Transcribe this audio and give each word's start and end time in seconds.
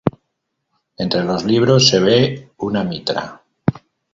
Entre 0.97 1.23
los 1.23 1.43
libros 1.45 1.87
se 1.87 1.99
ve 1.99 2.49
una 2.57 2.83
mitra. 2.83 3.43